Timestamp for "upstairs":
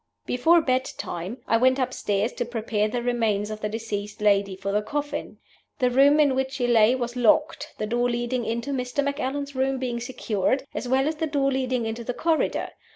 1.77-2.33